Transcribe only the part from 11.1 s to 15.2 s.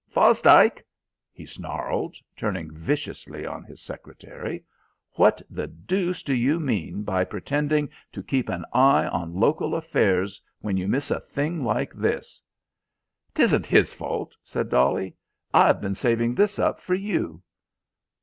a thing like this?" "'Tisn't his fault," said Dolly.